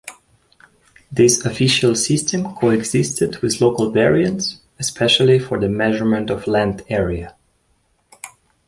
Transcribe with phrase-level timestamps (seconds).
[1.11, 7.35] This official system coexisted with local variants, especially for the measurement of land area.